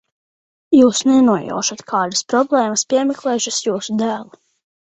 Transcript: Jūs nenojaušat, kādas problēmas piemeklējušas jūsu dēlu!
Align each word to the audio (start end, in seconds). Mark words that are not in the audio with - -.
Jūs 0.77 1.01
nenojaušat, 1.09 1.83
kādas 1.93 2.25
problēmas 2.35 2.87
piemeklējušas 2.95 3.63
jūsu 3.69 4.01
dēlu! 4.05 4.45